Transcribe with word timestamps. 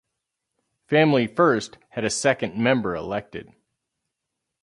Family 0.87 1.27
First 1.27 1.77
had 1.89 2.03
a 2.03 2.09
second 2.09 2.57
member 2.57 2.95
elected. 2.95 3.53